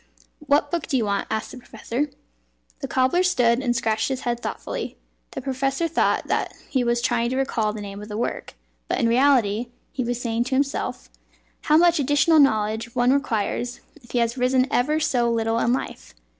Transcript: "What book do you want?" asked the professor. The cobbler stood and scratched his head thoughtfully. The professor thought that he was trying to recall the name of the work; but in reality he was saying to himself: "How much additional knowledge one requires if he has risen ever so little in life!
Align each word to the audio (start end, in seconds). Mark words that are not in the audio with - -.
"What 0.39 0.71
book 0.71 0.87
do 0.87 0.97
you 0.97 1.05
want?" 1.05 1.27
asked 1.29 1.51
the 1.51 1.59
professor. 1.59 2.09
The 2.79 2.87
cobbler 2.87 3.21
stood 3.21 3.61
and 3.61 3.75
scratched 3.75 4.07
his 4.09 4.21
head 4.21 4.39
thoughtfully. 4.39 4.97
The 5.29 5.43
professor 5.43 5.87
thought 5.87 6.25
that 6.27 6.55
he 6.67 6.83
was 6.83 7.03
trying 7.03 7.29
to 7.29 7.37
recall 7.37 7.71
the 7.71 7.81
name 7.81 8.01
of 8.01 8.07
the 8.09 8.17
work; 8.17 8.55
but 8.87 8.99
in 8.99 9.07
reality 9.07 9.67
he 9.91 10.03
was 10.03 10.19
saying 10.19 10.45
to 10.45 10.55
himself: 10.55 11.11
"How 11.65 11.77
much 11.77 11.99
additional 11.99 12.39
knowledge 12.39 12.95
one 12.95 13.13
requires 13.13 13.79
if 14.01 14.09
he 14.09 14.17
has 14.17 14.39
risen 14.39 14.65
ever 14.71 14.99
so 14.99 15.29
little 15.29 15.59
in 15.59 15.71
life! 15.71 16.15